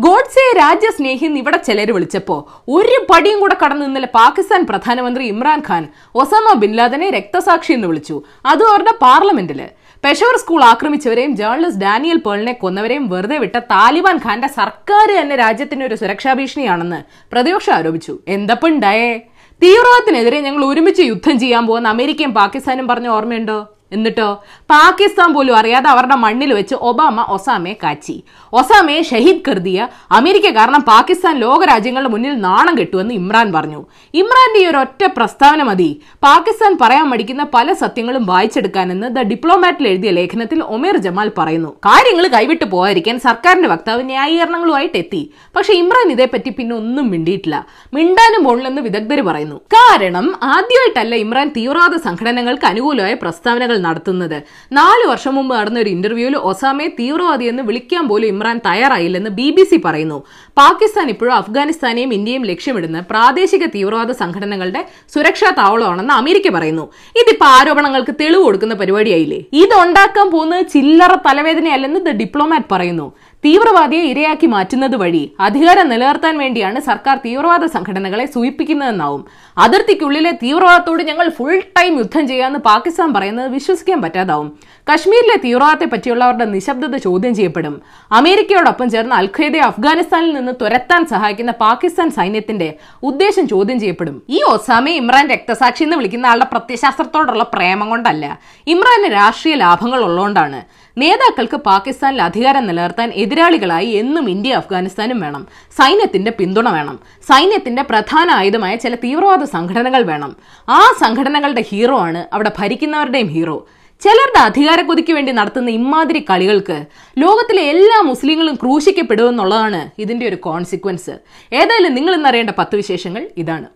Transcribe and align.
ഗോഡ്സെ 0.00 0.58
രാജ്യസ്നേഹി 0.58 1.26
ഇവിടെ 1.26 1.56
ചിലർ 1.56 1.92
വിളിച്ചപ്പോ 1.92 2.48
ഒരു 2.68 3.06
പടിയും 3.10 3.40
കൂടെ 3.40 3.56
കടന്നു 3.62 3.84
ഇന്നലെ 3.84 4.06
പാകിസ്ഥാൻ 4.06 4.66
പ്രധാനമന്ത്രി 4.66 5.24
ഇമ്രാൻഖാൻ 5.24 5.88
ഒസാമ 6.14 6.52
ബിൻ 6.52 6.72
ലാദനെ 6.72 7.10
രക്തസാക്ഷി 7.10 7.72
എന്ന് 7.72 7.86
വിളിച്ചു. 7.86 8.22
അതും 8.46 8.70
അവരുടെ 8.70 8.90
പാർലമെന്റിൽ. 9.02 9.68
പെഷവർ 10.04 10.36
സ്കൂൾ 10.36 10.64
ആക്രമിച്ചവരെയും 10.64 11.36
ജേർണലിസ്റ്റ് 11.36 11.84
ഡാനിയൽ 11.84 12.16
പേളിനെ 12.16 12.52
കൊന്നവരെയും 12.52 13.08
വെറുതെ 13.08 13.38
വിട്ട 13.38 13.56
താലിബാൻ 13.56 14.20
ഖാന്റെ 14.24 14.48
സർക്കാർ 14.48 15.20
തന്നെ 15.20 15.36
രാജ്യത്തിന് 15.36 15.84
ഒരു 15.84 15.94
സുരക്ഷാ 15.94 16.32
ഭീഷണിയാണെന്ന് 16.32 17.02
പ്രതിപക്ഷം 17.32 17.74
ആരോപിച്ചു. 17.74 18.18
എന്തപ്പുണ്ടായേ 18.28 19.22
തീവ്രവാദത്തിനെതിരെ 19.62 20.40
ഞങ്ങൾ 20.40 20.64
ഒരുമിച്ച് 20.64 21.02
യുദ്ധം 21.02 21.38
ചെയ്യാൻ 21.38 21.66
പോകുന്ന 21.66 21.88
അമേരിക്കയും 21.88 22.32
പാകിസ്ഥാനും 22.32 22.88
പറഞ്ഞ 22.88 23.08
ഓർമ്മയുണ്ടോ? 23.08 23.73
എന്നിട്ടോ? 23.94 24.42
പാകിസ്ഥാൻ 24.70 25.34
പോലും 25.34 25.56
അറിയാതെ 25.56 25.88
അവരുടെ 25.88 26.14
മണ്ണിൽ 26.14 26.52
വെച്ച് 26.52 26.74
ഒബാമ 26.74 27.26
ഒസാമയെ 27.28 27.74
കാച്ചി. 27.82 28.22
ഒസാമയെ 28.52 29.02
ഷഹീദ് 29.02 29.42
കരുതിയ 29.48 29.88
അമേരിക്ക 30.10 30.50
കാരണം 30.50 30.80
പാകിസ്ഥാൻ 30.80 31.38
ലോകരാജ്യങ്ങളുടെ 31.38 32.10
മുന്നിൽ 32.10 32.34
നാണം 32.34 32.78
കെട്ടുവെന്ന് 32.78 33.14
ഇമ്രാൻ 33.14 33.52
പറഞ്ഞു. 33.52 33.84
ഇമ്രാന്റെ 34.14 34.60
ഈ 34.60 34.66
ഒരു 34.66 34.76
ഒറ്റ 34.76 35.04
പ്രസ്താവന 35.16 35.62
മതി. 35.62 36.02
പാകിസ്ഥാൻ 36.22 36.78
പറയാൻ 36.80 37.06
മടിക്കുന്ന 37.10 37.46
പല 37.54 37.72
സത്യങ്ങളും 37.72 38.26
വായിച്ചെടുക്കാനെന്ന് 38.26 39.16
ദ 39.16 39.22
ഡിപ്ലോമാറ്റിൽ 39.22 39.88
എഴുതിയ 39.88 40.10
ലേഖനത്തിൽ 40.10 40.62
ഒമേർ 40.62 40.96
ജമാൽ 40.96 41.30
പറയുന്നു. 41.38 41.68
കാര്യങ്ങൾ 41.68 42.26
കൈവിട്ട് 42.26 42.64
പോകാതിരിക്കാൻ 42.64 43.18
സർക്കാരിന്റെ 43.18 43.68
വക്താവ് 43.68 44.02
ന്യായീകരണങ്ങളുമായിട്ട് 44.02 44.96
എത്തി. 44.96 45.32
പക്ഷെ 45.56 45.72
ഇമ്രാൻ 45.72 46.10
ഇതേപ്പറ്റി 46.10 46.50
പിന്നെ 46.50 46.76
ഒന്നും 46.76 47.10
മിണ്ടിയിട്ടില്ല. 47.10 47.66
മിണ്ടാനും 47.94 48.44
പോണില്ലെന്ന് 48.44 48.82
വിദഗ്ധർ 48.82 49.20
പറയുന്നു. 49.20 49.56
കാരണം 49.56 50.34
ആദ്യമായിട്ടല്ല 50.42 51.14
ഇമ്രാൻ 51.14 51.48
തീവ്രവാദ 51.56 51.96
സംഘടനകൾക്ക് 51.96 52.66
അനുകൂലമായ 52.66 53.14
പ്രസ്താവനകൾ 53.14 53.82
നടത്തുന്നത്. 53.86 54.36
നാല് 54.78 55.04
വർഷം 55.12 55.34
മുമ്പ് 55.34 55.52
നടന്ന 55.56 55.78
ഒരു 55.84 55.90
ഇന്റർവ്യൂവിൽ 55.96 56.36
ഒസാമയെ 56.50 56.90
തീവ്രവാദി 57.00 57.44
എന്ന് 57.52 57.62
വിളിക്കാൻ 57.68 58.04
പോലും 58.10 58.28
ഇമ്രാൻ 58.34 58.56
തയ്യാറായില്ലെന്ന് 58.66 59.32
ബി 59.40 59.48
ബി 59.56 59.64
സി 59.70 59.78
പറയുന്നു. 59.84 60.18
പാകിസ്ഥാൻ 60.60 61.08
ഇപ്പോഴും 61.14 61.34
അഫ്ഗാനിസ്ഥാനെയും 61.40 62.12
ഇന്ത്യയും 62.18 62.44
ലക്ഷ്യമിടുന്ന 62.50 63.00
പ്രാദേശിക 63.12 63.64
തീവ്രവാദ 63.74 64.10
സംഘടനകളുടെ 64.22 64.82
സുരക്ഷാ 65.14 65.50
താവളമാണെന്ന് 65.60 66.14
അമേരിക്ക 66.20 66.48
പറയുന്നു. 66.56 66.86
ഇതിപ്പോ 67.22 67.46
ആരോപണങ്ങൾക്ക് 67.58 68.14
തെളിവ് 68.20 68.42
കൊടുക്കുന്ന 68.44 68.74
പരിപാടിയായില്ലേ? 68.82 69.40
ഇതുണ്ടാക്കാൻ 69.64 70.26
പോകുന്നത് 70.34 70.64
ചില്ലറ 70.74 71.14
തലവേദനയല്ലെന്ന് 71.26 72.00
ദ 72.06 72.16
ഡിപ്ലോമാറ്റ് 72.22 72.70
പറയുന്നു. 72.72 73.06
തീവ്രവാദിയെ 73.44 74.02
ഇരയാക്കി 74.02 74.46
മാറ്റുന്നത് 74.46 74.96
വഴി 74.96 75.32
അധികാരം 75.40 75.88
നിലനിർത്താൻ 75.88 76.38
വേണ്ടിയാണ് 76.38 76.80
സർക്കാർ 76.80 77.16
തീവ്രവാദ 77.24 77.64
സംഘടനകളെ 77.64 78.26
സൂചിപ്പിക്കുന്നതെന്നാവും. 78.26 79.24
അതിർത്തിക്കുള്ളിലെ 79.58 80.30
തീവ്രവാദത്തോട് 80.30 81.02
ഞങ്ങൾ 81.02 81.28
ഫുൾ 81.28 81.60
ടൈം 81.78 81.98
യുദ്ധം 81.98 82.28
ചെയ്യാമെന്ന് 82.28 82.58
പാകിസ്ഥാൻ 82.58 83.14
പറയുന്നത് 83.14 83.52
വിശ്വസിക്കാൻ 83.52 84.02
പറ്റാതാവും. 84.02 84.48
കശ്മീരിലെ 84.92 85.36
തീവ്രവാദത്തെ 85.44 85.84
പറ്റിയുള്ളവരുടെ 85.84 86.44
നിശബ്ദത 86.44 86.96
ചോദ്യം 86.96 87.34
ചെയ്യപ്പെടും. 87.34 87.82
അമേരിക്കയോടൊപ്പം 88.12 88.90
ചേർന്ന് 88.90 89.14
അൽഖയ്ദയെ 89.14 89.60
അഫ്ഗാനിസ്ഥാനിൽ 89.60 90.32
നിന്ന് 90.34 90.52
തുരത്താൻ 90.60 91.06
സഹായിക്കുന്ന 91.06 91.52
പാകിസ്ഥാൻ 91.52 92.10
സൈന്യത്തിന്റെ 92.10 92.74
ഉദ്ദേശം 93.02 93.48
ചോദ്യം 93.48 93.80
ചെയ്യപ്പെടും. 93.80 94.22
ഈ 94.28 94.40
ഒസാമെ 94.42 94.94
ഇമ്രാൻ 95.02 95.28
രക്തസാക്ഷി 95.28 95.84
എന്ന് 95.84 95.96
വിളിക്കുന്ന 95.96 96.26
ആളുടെ 96.26 96.44
പ്രത്യശാസ്ത്രത്തോടുള്ള 96.44 97.42
പ്രേമം 97.54 97.90
കൊണ്ടല്ല. 97.90 98.24
ഇമ്രാന് 98.66 99.12
രാഷ്ട്രീയ 99.12 99.54
ലാഭങ്ങൾ 99.54 100.00
ഉള്ളതുകൊണ്ടാണ് 100.04 100.60
നേതാക്കൾക്ക് 100.96 101.56
പാകിസ്ഥാനിൽ 101.56 102.22
അധികാരം 102.22 102.66
നിലനിർത്താൻ 102.66 103.12
എതിരാളികളായി 103.22 103.90
എന്നും 103.90 104.30
ഇന്ത്യ 104.30 104.54
അഫ്ഗാനിസ്ഥാനും 104.54 105.20
വേണം. 105.20 105.42
സൈന്യത്തിന്റെ 105.78 106.30
പിന്തുണ 106.30 106.68
വേണം. 106.68 106.96
സൈന്യത്തിന്റെ 107.30 107.82
പ്രധാന 107.82 108.30
ആയുധമായ 108.30 108.76
ചില 108.76 108.94
തീവ്രവാദ 108.94 109.44
സംഘടനകൾ 109.44 110.02
വേണം. 110.12 110.36
ആ 110.68 110.80
സംഘടനകളുടെ 111.02 111.64
ഹീറോ 111.70 111.98
ആണ് 111.98 112.28
അവിടെ 112.32 112.52
ഭരിക്കുന്നവരുടെയും 112.58 113.28
ഹീറോ 113.28 113.66
ചിലരുടെ 114.02 114.38
അധികാര 114.38 114.80
കൊതിക്ക് 114.80 115.12
വേണ്ടി 115.12 115.32
നടത്തുന്ന 115.32 115.70
ഇമാതിരി 115.70 116.20
കളികൾക്ക് 116.30 116.78
ലോകത്തിലെ 117.18 117.62
എല്ലാ 117.62 117.98
മുസ്ലിങ്ങളും 118.10 118.54
ക്രൂശിക്കപ്പെടുമെന്നുള്ളതാണ് 118.54 119.80
ഇതിന്റെ 119.98 120.28
ഒരു 120.28 120.36
കോൺസിക്വൻസ് 120.36 121.14
ഏതായാലും 121.52 121.94
നിങ്ങൾ 121.94 122.14
ഇന്നറിയേണ്ട 122.14 122.50
പത്ത് 122.58 122.76
വിശേഷങ്ങൾ 122.76 123.28
ഇതാണ്. 123.42 123.66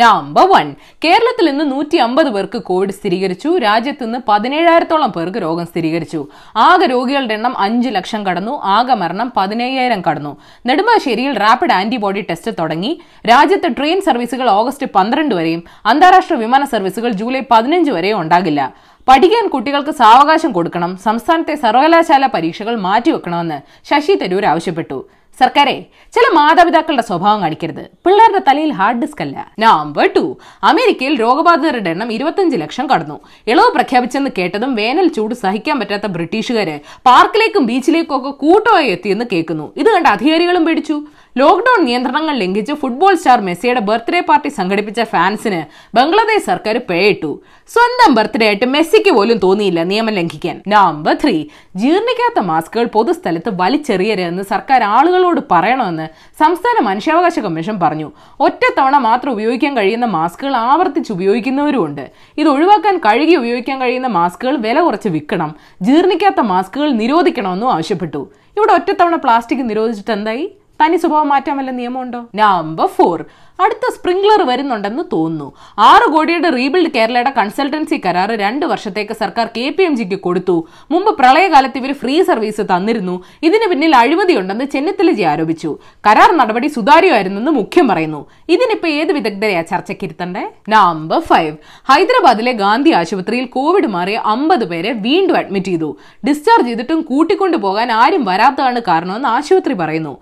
നമ്പർ 0.00 0.44
വൺ 0.50 0.66
കേരളത്തിൽ 1.04 1.46
നിന്ന് 1.50 1.64
നൂറ്റി 1.72 1.96
അമ്പത് 1.96 2.28
പേർക്ക് 2.34 2.58
കോവിഡ് 2.68 2.90
സ്ഥിരീകരിച്ചു. 2.90 3.50
രാജ്യത്ത് 3.58 4.04
നിന്ന് 4.04 4.18
പതിനേഴായിരത്തോളം 4.28 5.10
പേർക്ക് 5.16 5.38
രോഗം 5.44 5.66
സ്ഥിരീകരിച്ചു. 5.66 6.20
ആകെ 6.56 6.86
രോഗികളുടെ 6.86 7.34
എണ്ണം 7.34 7.54
അഞ്ച് 7.58 7.88
ലക്ഷം 7.88 8.26
കടന്നു. 8.26 8.54
ആകെ 8.76 8.94
മരണം 8.94 9.32
പതിനയ്യായിരം 9.36 10.02
കടന്നു. 10.08 10.32
നെടുമ്പാശ്ശേരിയിൽ 10.66 11.38
റാപ്പിഡ് 11.38 11.72
ആന്റിബോഡി 11.72 12.22
ടെസ്റ്റ് 12.30 12.54
തുടങ്ങി. 12.58 12.92
രാജ്യത്ത് 13.30 13.76
ട്രെയിൻ 13.78 14.00
സർവീസുകൾ 14.00 14.48
ഓഗസ്റ്റ് 14.50 14.86
പന്ത്രണ്ട് 14.94 15.34
വരെയും 15.34 15.62
അന്താരാഷ്ട്ര 15.86 16.34
വിമാന 16.44 16.64
സർവീസുകൾ 16.64 17.12
ജൂലൈ 17.22 17.42
പതിനഞ്ച് 17.50 17.90
വരെയും 17.90 18.20
ഉണ്ടാകില്ല. 18.20 18.60
പഠിക്കാൻ 19.08 19.48
കുട്ടികൾക്ക് 19.48 19.90
സാവകാശം 19.90 20.52
കൊടുക്കണം. 20.52 20.96
സംസ്ഥാനത്തെ 20.96 21.54
സർവകലാശാല 21.54 22.26
പരീക്ഷകൾ 22.26 22.76
മാറ്റിവെക്കണമെന്ന് 22.86 23.60
ശശി 23.90 24.14
തരൂർ 24.14 24.44
ആവശ്യപ്പെട്ടു. 24.44 24.98
സർക്കാരെ 25.40 25.86
ചില 26.14 26.22
മാതാപിതാക്കളുടെ 26.34 27.02
സ്വഭാവം 27.02 27.40
കാണിക്കരുത്. 27.40 27.90
പിള്ളേരുടെ 28.06 28.40
തലയിൽ 28.48 28.72
ഹാർഡ് 28.72 28.98
ഡിസ്ക് 28.98 29.22
അല്ല. 29.22 29.52
നമ്പർ 29.58 30.10
ടു 30.16 30.38
അമേരിക്കയിൽ 30.62 31.20
രോഗബാധിതരുടെ 31.20 31.90
എണ്ണം 31.90 32.12
ഇരുപത്തഞ്ച് 32.12 32.56
ലക്ഷം 32.56 32.90
കടന്നു. 32.90 33.20
ഇളവ് 33.46 33.70
പ്രഖ്യാപിച്ചെന്ന് 33.74 34.30
കേട്ടതും 34.38 34.74
വേനൽ 34.74 35.08
ചൂട് 35.08 35.34
സഹിക്കാൻ 35.34 35.80
പറ്റാത്ത 35.80 36.06
ബ്രിട്ടീഷുകാര് 36.06 36.80
പാർക്കിലേക്കും 37.06 37.66
ബീച്ചിലേക്കും 37.66 38.16
ഒക്കെ 38.16 38.30
കൂട്ടമായി 38.30 38.88
എത്തിയെന്ന് 38.88 39.24
കേൾക്കുന്നു. 39.32 39.72
ഇത് 39.76 39.86
കണ്ട 39.86 40.06
അധികാരികളും 40.06 40.64
പേടിച്ചു. 40.64 41.02
ലോക്ഡൌൺ 41.40 41.80
നിയന്ത്രണങ്ങൾ 41.86 42.34
ലംഘിച്ച് 42.42 42.74
ഫുട്ബോൾ 42.82 43.14
സ്റ്റാർ 43.14 43.40
മെസ്സിയുടെ 43.46 43.80
ബർത്ത്ഡേ 43.88 44.20
പാർട്ടി 44.28 44.50
സംഘടിപ്പിച്ച 44.58 45.00
ഫാൻസിന് 45.10 45.58
ബംഗ്ലാദേശ് 45.96 46.44
സർക്കാർ 46.50 46.76
പേയിട്ടു. 46.90 47.30
സ്വന്തം 47.74 48.14
ബർത്ത്ഡേ 48.18 48.46
ആയിട്ട് 48.46 48.66
മെസ്സിക്ക് 48.74 49.12
പോലും 49.16 49.38
തോന്നിയില്ല 49.38 49.80
നിയമം 49.90 50.14
ലംഘിക്കാൻ. 50.18 50.56
നമ്പർ 50.74 51.14
ത്രീ 51.22 51.34
ജീർണിക്കാത്ത 51.82 52.44
മാസ്കുകൾ 52.50 52.86
പൊതുസ്ഥലത്ത് 52.96 53.50
വലിച്ചെറിയരുതെന്ന് 53.60 54.42
സർക്കാർ 54.42 54.82
ആളുകളോട് 54.82 55.40
പറയണമെന്ന് 55.52 56.06
സംസ്ഥാന 56.42 56.76
മനുഷ്യാവകാശ 56.88 57.38
കമ്മീഷൻ 57.46 57.80
പറഞ്ഞു. 57.84 58.08
ഒറ്റത്തവണ 58.46 58.96
മാത്രം 59.08 59.32
ഉപയോഗിക്കാൻ 59.32 59.76
കഴിയുന്ന 59.76 60.06
മാസ്കുകൾ 60.18 60.56
ആവർത്തിച്ച് 60.70 61.12
ഉപയോഗിക്കുന്നവരുമുണ്ട്. 61.12 62.04
ഇത് 62.40 62.48
ഒഴിവാക്കാൻ 62.48 62.96
കഴുകി 63.06 63.34
ഉപയോഗിക്കാൻ 63.34 63.80
കഴിയുന്ന 63.80 64.10
മാസ്കുകൾ 64.18 64.56
വില 64.66 64.78
കുറച്ച് 64.80 65.08
വിൽക്കണം. 65.16 65.52
ജീർണിക്കാത്ത 65.82 66.40
മാസ്കുകൾ 66.52 66.90
നിരോധിക്കണമെന്നും 67.02 67.72
ആവശ്യപ്പെട്ടു. 67.74 68.22
ഇവിടെ 68.56 68.72
ഒറ്റത്തവണ 68.78 69.16
പ്ലാസ്റ്റിക് 69.26 69.64
നിരോധിച്ചിട്ട് 69.70 70.12
എന്തായി 70.12 70.46
തനി 70.82 70.96
സ്വഭാവം 70.96 71.28
മാറ്റാൻ 71.28 71.56
വല്ല 71.56 71.70
നിയമമുണ്ടോ? 71.70 72.28
നമ്പർ 72.34 72.86
ഫോർ 72.86 73.24
അടുത്ത 73.60 73.94
സ്പ്രിംഗ്ലർ 73.94 74.42
വരുന്നുണ്ടെന്ന് 74.42 75.02
തോന്നുന്നു. 75.12 75.52
ആറ് 75.78 76.12
കോടിയുടെ 76.12 76.50
റീബിൽഡ് 76.50 76.90
കേരളയുടെ 76.96 77.30
കൺസൾട്ടൻസി 77.38 78.00
കരാർ 78.06 78.32
രണ്ട് 78.32 78.66
വർഷത്തേക്ക് 78.66 79.12
സർക്കാർ 79.12 79.46
കെ 79.56 79.74
പി 79.78 79.82
എം 79.82 79.96
ജിക്ക് 79.96 80.20
കൊടുത്തു. 80.20 80.68
മുമ്പ് 80.90 81.18
പ്രളയകാലത്ത് 81.18 81.78
ഇവർ 81.78 81.92
ഫ്രീ 81.92 82.22
സർവീസ് 82.22 82.60
തന്നിരുന്നു. 82.60 83.24
ഇതിന് 83.42 83.70
പിന്നിൽ 83.70 83.96
അഴിമതിയുണ്ടെന്ന് 83.96 84.64
ചെന്നിത്തലജി 84.64 85.22
ആരോപിച്ചു. 85.22 85.78
കരാർ 86.06 86.36
നടപടി 86.36 86.66
സുതാര്യമായിരുന്നെന്ന് 86.66 87.50
മുഖ്യം 87.50 87.88
പറയുന്നു. 87.88 88.26
ഇതിനിപ്പോ 88.48 88.88
ഏത് 88.88 89.12
വിദഗ്ധരെയാ 89.12 89.62
ചർച്ചയ്ക്കിരുത്തണ്ടേ? 89.62 90.44
നമ്പർ 90.68 91.20
ഫൈവ് 91.20 91.56
ഹൈദരാബാദിലെ 91.90 92.52
ഗാന്ധി 92.52 92.90
ആശുപത്രിയിൽ 92.90 93.46
കോവിഡ് 93.46 93.86
മാറിയ 93.86 94.22
അമ്പത് 94.24 94.64
പേരെ 94.64 94.92
വീണ്ടും 94.92 95.36
അഡ്മിറ്റ് 95.36 95.66
ചെയ്തു. 95.66 95.96
ഡിസ്ചാർജ് 96.28 96.68
ചെയ്തിട്ടും 96.68 97.02
കൂട്ടിക്കൊണ്ടു 97.02 97.56
പോകാൻ 97.56 97.92
ആരും 97.92 98.24
വരാത്തതാണ് 98.24 98.82
കാരണമെന്ന് 98.88 99.28
ആശുപത്രി 99.28 99.74
പറയുന്നു. 99.74 100.18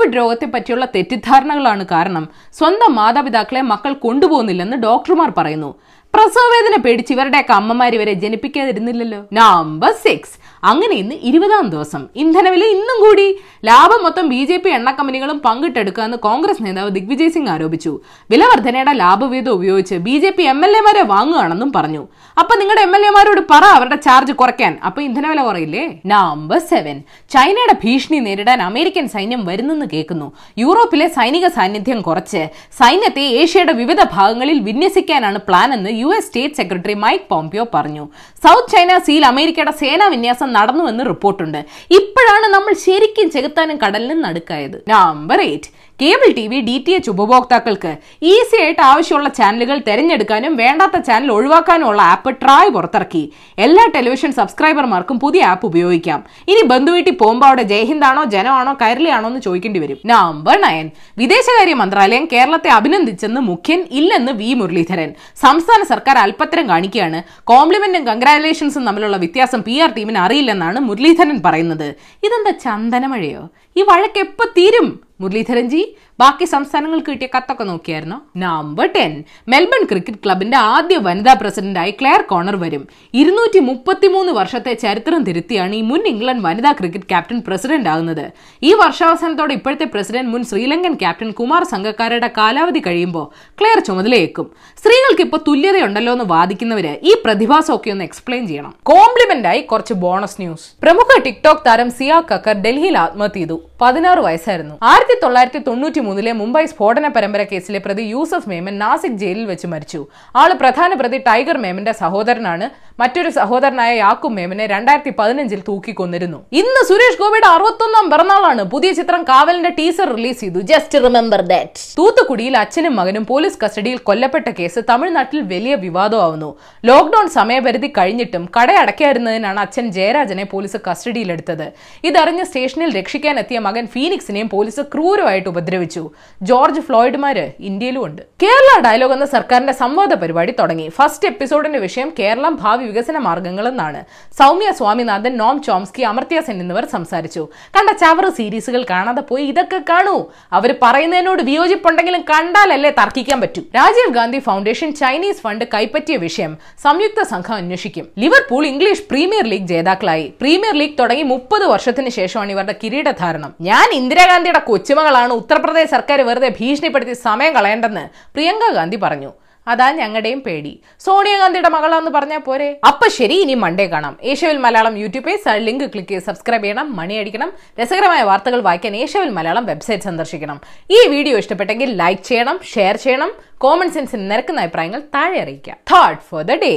കോവിഡ് 0.00 0.16
രോഗത്തെ 0.16 0.46
പറ്റിയുള്ള 0.46 0.84
തെറ്റിദ്ധാരണകളാണ് 0.94 1.84
കാരണം 1.90 2.24
സ്വന്തം 2.58 2.92
മാതാപിതാക്കളെ 2.98 3.62
മക്കൾ 3.72 3.92
കൊണ്ടുപോകുന്നില്ലെന്ന് 4.04 4.76
ഡോക്ടർമാർ 4.84 5.30
പറയുന്നു. 5.38 5.70
പ്രസവവേദന 6.14 6.76
പേടിച്ച് 6.84 7.12
ഇവരുടെയൊക്കെ 7.12 7.52
അമ്മമാർ 7.52 7.92
വരെ 8.02 8.12
ജനിപ്പിക്കാതിരുന്നില്ലല്ലോ. 8.22 9.20
നമ്പർ 9.32 9.92
സിക്സ് 10.04 10.34
അങ്ങനെ 10.64 10.94
ഇന്ന് 10.94 11.14
ഇരുപതാം 11.14 11.70
ദിവസം. 11.70 12.06
ഇന്ധനവില 12.16 12.64
ഇന്നും 12.64 13.08
കൂടി. 13.08 13.40
ലാഭം 13.64 14.04
മൊത്തം 14.04 14.28
ബി 14.28 14.44
ജെ 14.44 14.56
പി 14.56 14.70
എണ്ണ 14.70 14.90
കമ്പനികളും 14.90 15.40
പങ്കിട്ടെടുക്കാമെന്ന് 15.44 16.16
കോൺഗ്രസ് 16.16 16.64
നേതാവ് 16.64 16.90
ദിഗ്വിജയ് 16.90 17.28
സിംഗ് 17.28 17.50
ആരോപിച്ചു. 17.50 18.00
വില 18.30 18.44
വർധനയുടെ 18.44 18.92
ലാഭവിഹിതം 18.92 19.50
ഉപയോഗിച്ച് 19.50 19.94
B 19.94 20.18
J 20.18 20.30
P 20.30 20.42
M 20.42 20.64
L 20.64 20.76
എമാരെ 20.76 21.02
വാങ്ങുകയാണെന്നും 21.02 21.72
പറഞ്ഞു. 21.72 22.08
അപ്പൊ 22.38 22.56
നിങ്ങളുടെ 22.56 22.82
എം 22.82 22.96
എൽ 22.96 23.06
എമാരോട് 23.06 23.40
പറ 23.50 23.64
അവരുടെ 23.64 23.96
ചാർജ് 23.96 24.32
കുറയ്ക്കാൻ. 24.32 24.78
അപ്പൊ 24.86 25.02
ഇന്ധനവില 25.02 25.42
കുറയില്ലേ? 25.42 26.00
നമ്പർ 26.06 26.58
സെവൻ 26.58 27.02
ചൈനയുടെ 27.30 27.72
ഭീഷണി 27.84 28.18
നേരിടാൻ 28.18 28.62
അമേരിക്കൻ 28.62 29.08
സൈന്യം 29.08 29.46
വരുന്നെന്ന് 29.46 29.86
കേൾക്കുന്നു. 29.92 30.32
യൂറോപ്പിലെ 30.58 31.08
സൈനിക 31.08 31.46
സാന്നിധ്യം 31.46 32.00
കുറച്ച്. 32.00 32.48
സൈന്യത്തെ 32.78 33.20
ഏഷ്യയുടെ 33.20 33.72
വിവിധ 33.72 34.02
ഭാഗങ്ങളിൽ 34.12 34.60
വിന്യസിക്കാനാണ് 34.60 35.38
പ്ലാൻ 35.38 35.72
എന്ന് 35.72 35.90
U 35.90 36.06
S 36.06 36.26
state 36.26 36.54
secretary 36.54 36.94
Mike 36.94 37.24
Pompeo 37.30 37.66
പറഞ്ഞു. 37.74 38.08
സൗത്ത് 38.46 38.72
ചൈന 38.72 38.98
സീൽ 38.98 39.26
അമേരിക്കയുടെ 39.26 39.70
സേനാ 39.70 40.08
വിന്യാസം 40.08 40.49
നടന്നുവെന്ന് 40.58 41.04
റിപ്പോർട്ടുണ്ട്. 41.12 41.60
ഇപ്പോഴാണ് 41.90 42.46
നമ്മൾ 42.54 42.72
ശരിക്കും 42.86 43.30
ചെകുത്താനും 43.30 43.78
കടലിനും 43.78 44.20
നടുക്കായത്. 44.26 44.78
Number 44.88 45.40
eight 45.40 45.70
cable 46.00 46.30
T 46.36 46.48
V 46.50 46.58
D 46.66 46.74
T 46.86 46.92
H 46.96 47.10
ഉപഭോക്താക്കൾക്ക് 47.10 47.90
ഈസി 48.32 48.56
ആയിട്ട് 48.64 48.80
ആവശ്യമുള്ള 48.80 49.28
ചാനലുകൾ 49.38 49.78
തിരഞ്ഞെടുക്കാനും 49.88 50.56
വേണ്ടാത്ത 50.60 50.98
ചാനൽ 51.08 51.32
ഒഴിവാക്കാനും 51.32 51.86
ഉള്ള 51.90 52.02
ആപ്പ് 52.12 52.30
ട്രായ് 52.42 52.70
പുറത്തിറക്കി. 52.76 53.32
എല്ലാ 53.64 53.84
ടെലിവിഷൻ 53.94 54.32
സബ്സ്ക്രൈബർമാർക്കും 54.38 55.18
പുതിയ 55.24 55.42
ആപ്പ് 55.50 55.66
ഉപയോഗിക്കാം. 55.66 56.20
ഇനി 56.48 56.62
ബന്ധുവീട്ടിൽ 56.62 57.14
പോകുമ്പോൾ 57.14 57.46
അവിടെ 57.46 57.64
ജയഹിന്ദാണോ 57.72 58.24
ജനമാണോ 58.24 58.76
കൈരളിയാണോ 58.82 59.28
എന്ന് 59.28 59.42
ചോദിക്കേണ്ടി 59.46 59.82
വരും. 59.84 59.98
നമ്പർ 60.12 60.60
നയൻ 60.60 60.90
വിദേശകാര്യ 61.18 61.74
മന്ത്രാലയം 61.74 62.28
കേരളത്തെ 62.32 62.70
അഭിനന്ദിച്ചെന്ന് 62.78 63.40
മുഖ്യൻ 63.50 63.82
ഇല്ലെന്ന് 63.90 64.32
വി 64.32 64.54
മുരളീധരൻ. 64.54 65.12
സംസ്ഥാന 65.42 65.82
സർക്കാർ 65.92 66.18
അല്പത്തരം 66.18 66.68
കാണിക്കുകയാണ്. 66.68 67.22
കോംപ്ലിമെന്റും 67.44 68.06
കൺഗ്രാലേഷൻസും 68.06 68.86
തമ്മിലുള്ള 68.86 69.16
വ്യത്യാസം 69.16 69.62
പി 69.62 69.78
ആർ 69.78 69.92
ടീമിന് 69.98 70.18
അറിയില്ലെന്നാണ് 70.18 70.80
മുരളീധരൻ 70.80 71.40
പറയുന്നത്. 71.44 71.88
ഇതെന്താ 72.26 72.54
ചന്ദനമഴയോ? 72.66 73.44
ഈ 73.76 73.82
വഴക്ക് 73.92 74.26
തീരും? 74.58 75.09
മുരളീധരൻ 75.20 75.66
ജി 75.72 75.80
ബാക്കി 76.20 76.46
സംസ്ഥാനങ്ങൾക്ക് 76.52 77.10
കിട്ടിയ 77.12 77.28
കത്തൊക്കെ 77.34 77.64
നോക്കിയായിരുന്നു? 77.64 78.16
നമ്പർ 78.42 78.86
ടെൻ 78.96 79.12
മെൽബൺ 79.52 79.82
ക്രിക്കറ്റ് 79.90 80.20
ക്ലബിന്റെ 80.24 80.56
ആദ്യ 80.74 80.96
വനിതാ 81.06 81.34
പ്രസിഡന്റായി 81.40 81.92
ക്ലെയർ 82.00 82.22
കോണർ 82.30 82.56
വരും. 82.62 82.82
ഇരുന്നൂറ്റി 83.20 83.60
മുപ്പത്തിമൂന്ന് 83.68 84.32
വർഷത്തെ 84.32 84.72
ചരിത്രം 84.84 85.20
തിരുത്തിയാണ് 85.28 85.74
ഈ 85.74 85.82
മുൻ 85.90 86.02
ഇംഗ്ലണ്ട് 86.12 86.44
വനിതാ 86.48 86.72
ക്രിക്കറ്റ് 86.72 87.08
ക്യാപ്റ്റൻ 87.12 87.38
പ്രസിഡന്റ് 87.46 87.90
ആകുന്നത്. 87.94 88.24
ഈ 88.62 88.72
വർഷാവസാനത്തോടെ 88.82 89.54
ഇപ്പോഴത്തെ 89.58 89.88
പ്രസിഡന്റ് 89.94 90.32
മുൻ 90.34 90.44
ശ്രീലങ്കൻ 90.50 90.94
ക്യാപ്റ്റൻ 91.02 91.30
കുമാർ 91.40 91.64
സംഘക്കാരുടെ 91.72 92.30
കാലാവധി 92.38 92.82
കഴിയുമ്പോൾ 92.86 93.26
ക്ലെയർ 93.60 93.80
ചുമതലയേക്കും. 93.88 94.48
സ്ത്രീകൾക്ക് 94.82 95.24
ഇപ്പോൾ 95.28 95.40
തുല്യതയുണ്ടല്ലോ 95.48 96.12
എന്ന് 96.18 96.28
വാദിക്കുന്നവര് 96.34 96.94
ഈ 97.10 97.14
പ്രതിഭാസമൊക്കെ 97.24 97.90
ഒന്ന് 97.96 98.04
എക്സ്പ്ലെയിൻ 98.10 98.44
ചെയ്യണം. 98.50 98.74
കോംപ്ലിമെന്റ് 98.92 99.48
ആയി 99.52 99.62
കുറച്ച് 99.72 99.94
ബോണസ് 100.04 100.38
ന്യൂസ് 100.42 100.66
പ്രമുഖ 100.84 101.18
ടിക്ടോക്ക് 101.28 101.66
താരം 101.66 101.90
സിയാ 101.98 102.20
കക്കർ 102.32 102.56
ഡൽഹിയിൽ 102.66 102.98
ആത്മഹത്യ 103.06 103.40
ചെയ്തു. 103.40 103.58
പതിനാറ് 103.82 104.20
വയസ്സായിരുന്നു. 104.28 104.74
ആയിരത്തി 104.90 105.09
തൊള്ളായിരത്തി 105.22 105.58
തൊണ്ണൂറ്റി 105.58 106.00
മൂന്നിലെ 106.00 106.32
മുംബൈ 106.32 106.64
സ്ഫോടന 106.66 107.08
പരമ്പര 107.08 107.42
കേസിലെ 107.42 107.78
പ്രതി 107.78 108.02
യൂസഫ് 108.02 108.48
മേമൻ 108.48 108.78
നാസിക് 108.78 109.12
ജയിലിൽ 109.12 109.44
വെച്ച് 109.44 109.66
മരിച്ചു. 109.66 110.06
ആൾ 110.36 110.52
പ്രധാന 110.52 110.94
പ്രതി 110.94 111.18
ടൈഗർ 111.18 111.58
മേമന്റെ 111.58 111.92
സഹോദരനാണ്. 111.92 112.70
മറ്റൊരു 113.00 113.30
സഹോദരനായ 113.30 113.96
യാക്കും 113.96 114.34
മേമനെ 114.34 114.66
രണ്ടായിരത്തി 114.66 115.12
പതിനഞ്ചിൽ 115.18 115.62
തൂക്കിക്കൊന്നിരുന്നു. 115.68 116.38
ഇന്ന് 116.52 116.86
സുരേഷ് 116.88 117.18
ഗോപിയുടെ 117.18 117.46
അറുപത്തൊന്നാം 117.46 118.10
പിറന്നാളാണ്. 118.10 118.62
പുതിയ 118.62 118.92
ചിത്രം 118.92 119.22
കാവലിന്റെ 119.22 119.70
ടീസർ 119.70 120.16
റിലീസ് 120.16 120.40
ചെയ്തു. 120.40 120.58
ജസ്റ്റ് 120.58 120.98
റിമെമ്പർ 121.04 121.40
ദാറ്റ് 121.40 121.94
തൂത്തുക്കുടിയിൽ 121.98 122.56
അച്ഛനും 122.56 122.96
മകനും 122.96 123.26
പോലീസ് 123.26 123.58
കസ്റ്റഡിയിൽ 123.64 123.98
കൊല്ലപ്പെട്ട 123.98 124.48
കേസ് 124.48 124.80
തമിഴ്നാട്ടിൽ 124.88 125.40
വലിയ 125.40 125.74
വിവാദമാവുന്നു. 125.74 126.58
ലോക്ഡൌൺ 126.84 127.28
സമയപരിധി 127.28 127.92
കഴിഞ്ഞിട്ടും 127.98 128.48
കടയടയ്ക്കാതിരുന്നതിനാണ് 128.60 129.60
അച്ഛൻ 129.60 129.88
ജയരാജനെ 129.88 130.44
പോലീസ് 130.44 130.76
കസ്റ്റഡിയിലെടുത്തത്. 130.90 131.72
ഇതറിഞ്ഞ് 132.04 132.44
സ്റ്റേഷനിൽ 132.44 132.98
രക്ഷിക്കാനെത്തിയ 132.98 133.58
മകൻ 133.58 133.86
ഫീനിക്സിനെയും 133.86 134.48
പോലീസ് 134.48 134.80
ക്രൂരമായിട്ട് 135.00 135.48
ഉപദ്രവിച്ചു. 135.48 136.10
ജോർജ് 136.42 136.80
ഫ്ലോയിഡ്മാര് 136.80 137.44
ഇന്ത്യയിലും 137.60 138.04
ഉണ്ട് 138.04 138.22
കേരള 138.42 138.70
ഡയലോഗ് 138.86 139.12
എന്ന 139.12 139.26
സർക്കാരിന്റെ 139.26 139.72
സംവാദ 139.72 140.14
പരിപാടി 140.14 140.52
തുടങ്ങി. 140.58 140.88
ഫസ്റ്റ് 140.88 141.28
എപ്പിസോഡിന്റെ 141.28 141.78
വിഷയം 141.78 142.12
കേരളം 142.18 142.54
ഭാവി 142.62 142.84
വികസന 142.84 143.18
മാർഗങ്ങൾ 143.18 143.68
എന്നാണ് 143.68 144.00
സൗമ്യ 144.38 144.72
സ്വാമിനാഥൻ 144.78 145.36
നോം 145.36 145.62
ചോംസ്കി 145.62 146.02
അമർത്യ 146.02 146.40
സെൻ 146.40 146.60
എന്നിവർ 146.60 146.84
സംസാരിച്ചു. 146.84 147.48
കണ്ട 147.76 147.90
ചവറ് 148.02 148.30
സീരീസുകൾ 148.38 148.86
കാണാതെ 148.90 149.20
പോയി 149.20 149.44
ഇതൊക്കെ 149.44 149.80
കാണൂ. 149.90 150.16
അവർ 150.52 150.74
പറയുന്നതിനോട് 150.82 151.42
വിയോജിപ്പുണ്ടെങ്കിലും 151.42 152.20
കണ്ടാലല്ലേ 152.20 152.90
തർക്കിക്കാൻ 152.90 153.40
പറ്റൂ. 153.40 153.62
Rajiv 153.76 154.14
Gandhi 154.14 154.38
foundation 154.38 154.94
Chinese 154.94 155.40
fund 155.40 155.64
കൈപ്പറ്റിയ 155.74 156.16
വിഷയം 156.16 156.58
സംയുക്ത 156.84 157.22
സംഘം 157.22 157.54
അന്വേഷിക്കും. 157.54 158.06
ലിവർപൂൾ 158.18 158.66
ഇംഗ്ലീഷ് 158.66 159.02
പ്രീമിയർ 159.10 159.44
ലീഗ് 159.44 159.68
ജേതാക്കളായി. 159.72 160.26
പ്രീമിയർ 160.40 160.74
ലീഗ് 160.82 160.98
തുടങ്ങി 161.00 161.22
മുപ്പത് 161.22 161.64
വർഷത്തിന് 161.64 162.08
ശേഷമാണ് 162.08 162.52
ഇവരുടെ 162.52 162.74
കിരീടധാരണം. 162.84 163.54
ഞാൻ 163.60 163.88
ഇന്ദിരാഗാന്ധിയുടെ 164.00 164.62
കൊച്ചുമകളാണ് 164.90 165.32
ഉത്തർപ്രദേശ് 165.40 165.90
സർക്കാർ 165.92 166.18
വെറുതെ 166.28 166.48
ഭീഷണിപ്പെടുത്തി 166.56 167.14
സമയം 167.26 167.52
കളയേണ്ടെന്ന് 167.56 168.02
പ്രിയങ്ക 168.34 168.70
ഗാന്ധി 168.76 168.98
പറഞ്ഞു. 169.04 169.30
അതാ 169.66 169.86
ഞങ്ങളുടെയും 169.98 170.40
പേടി. 170.46 170.72
സോണിയാഗാന്ധിയുടെ 171.04 171.70
മകളാന്ന് 171.74 172.10
പറഞ്ഞാൽ 172.16 172.40
പോരെ? 172.46 172.68
അപ്പൊ 172.90 173.06
ശരി 173.18 173.36
ഇനി 173.44 173.54
മൺഡേ 173.64 173.86
കാണാം. 173.92 174.14
ഏഷ്യവിൽ 174.30 174.58
Malayalam 174.64 174.94
YouTube 175.02 175.26
page 175.26 175.54
link 175.66 175.84
click 175.92 176.10
ചെയ്ത് 176.12 176.26
സബ്സ്ക്രൈബ് 176.30 176.64
ചെയ്യണം 176.66 176.88
മണി 177.00 177.16
അടിക്കണം 177.22 177.52
രസകരമായ 177.80 178.22
വാർത്തകൾ 178.30 178.62
വായിക്കാൻ 178.68 178.96
ഏഷ്യവിൽ 179.04 179.30
മലയാളം 179.38 179.66
വെബ്സൈറ്റ് 179.70 180.08
സന്ദർശിക്കണം. 180.08 180.58
ഈ 180.96 181.00
വീഡിയോ 181.14 181.36
ഇഷ്ടപ്പെട്ടെങ്കിൽ 181.44 181.90
ലൈക്ക് 182.02 182.24
ചെയ്യണം 182.30 182.58
ഷെയർ 182.74 182.96
ചെയ്യണം 183.06 183.32
കോമൺ 183.62 183.88
സെൻസിന് 183.94 184.24
നിരക്കുന്ന 184.30 184.60
അഭിപ്രായങ്ങൾ 184.64 185.00
താഴെ 185.14 185.38
അറിയിക്കാം. 185.40 185.76
Third 185.90 186.22
for 186.28 186.42
the 186.50 186.52
day 186.62 186.70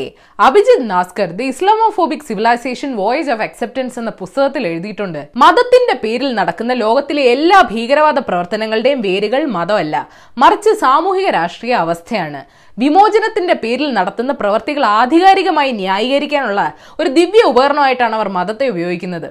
Abhijit 0.47 0.83
Naskar 0.89 1.29
the 1.39 1.45
Islamophobic 1.53 2.25
civilisation 2.29 2.89
voyage 2.95 3.31
of 3.35 3.43
acceptance 3.45 3.99
എന്ന 4.01 4.11
പുസ്തകത്തിൽ 4.21 4.63
എഴുതിയിട്ടുണ്ട്. 4.71 5.21
മതത്തിന്റെ 5.43 5.95
പേരിൽ 6.03 6.35
നടക്കുന്ന 6.39 6.73
ലോകത്തിലെ 6.83 7.23
എല്ലാ 7.35 7.59
ഭീകരവാദ 7.71 8.19
പ്രവർത്തനങ്ങളുടെയും 8.29 9.01
വേരുകൾ 9.07 9.43
മതമല്ല 9.57 9.95
മറിച്ച് 10.43 10.73
സാമൂഹിക 10.83 11.29
രാഷ്ട്രീയ 11.39 11.73
അവസ്ഥയാണ്. 11.85 12.41
വിമോചനത്തിന്റെ 12.77 13.55
പേരിൽ 13.63 13.89
നടത്തുന്ന 13.93 14.31
പ്രവർത്തികൾ 14.33 14.83
ആധികാരികമായി 14.99 15.71
ന്യായീകരിക്കാനുള്ള 15.71 16.61
ഒരു 16.99 17.09
ദിവ്യ 17.19 17.41
ഉപകരണമായിട്ടാണ് 17.51 18.15
അവർ 18.19 18.29
മതത്തെ 18.37 18.67
ഉപയോഗിക്കുന്നത്. 18.73 19.27